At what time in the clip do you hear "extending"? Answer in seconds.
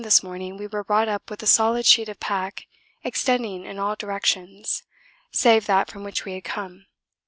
3.03-3.63